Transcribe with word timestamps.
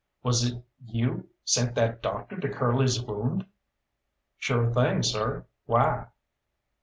"Was 0.23 0.43
it 0.43 0.63
you 0.87 1.29
sent 1.45 1.75
that 1.75 2.01
doctor 2.01 2.39
to 2.39 2.49
Curly's 2.49 2.99
wound?" 2.99 3.45
"Sure 4.39 4.73
thing, 4.73 5.03
sir. 5.03 5.45
Why?" 5.67 6.07